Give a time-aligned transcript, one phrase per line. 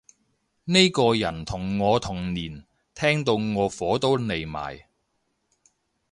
[0.63, 2.65] 呢個人同我同年，
[2.95, 4.87] 聽到我火都嚟埋